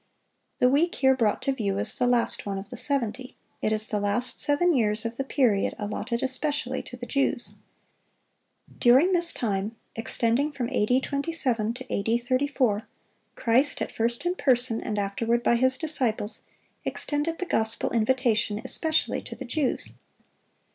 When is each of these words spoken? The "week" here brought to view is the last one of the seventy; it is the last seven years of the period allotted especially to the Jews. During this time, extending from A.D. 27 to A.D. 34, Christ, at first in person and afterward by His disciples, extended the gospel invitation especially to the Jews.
The 0.57 0.67
"week" 0.67 0.95
here 0.95 1.15
brought 1.15 1.43
to 1.43 1.51
view 1.51 1.77
is 1.77 1.95
the 1.99 2.07
last 2.07 2.43
one 2.47 2.57
of 2.57 2.71
the 2.71 2.75
seventy; 2.75 3.37
it 3.61 3.71
is 3.71 3.87
the 3.87 3.99
last 3.99 4.41
seven 4.41 4.75
years 4.75 5.05
of 5.05 5.15
the 5.17 5.23
period 5.23 5.75
allotted 5.77 6.23
especially 6.23 6.81
to 6.81 6.97
the 6.97 7.05
Jews. 7.05 7.53
During 8.79 9.11
this 9.11 9.31
time, 9.31 9.75
extending 9.95 10.51
from 10.51 10.69
A.D. 10.71 11.01
27 11.01 11.75
to 11.75 11.93
A.D. 11.93 12.17
34, 12.17 12.87
Christ, 13.35 13.79
at 13.79 13.91
first 13.91 14.25
in 14.25 14.33
person 14.33 14.81
and 14.81 14.97
afterward 14.97 15.43
by 15.43 15.55
His 15.55 15.77
disciples, 15.77 16.45
extended 16.83 17.37
the 17.37 17.45
gospel 17.45 17.91
invitation 17.91 18.59
especially 18.65 19.21
to 19.21 19.35
the 19.35 19.45
Jews. 19.45 19.93